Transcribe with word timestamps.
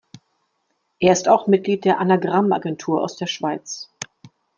Er 0.97 1.13
ist 1.13 1.27
auch 1.27 1.45
Mitglied 1.45 1.85
der 1.85 1.99
Anagramm-Agentur 1.99 3.03
aus 3.03 3.17
der 3.17 3.27
Schweiz. 3.27 3.91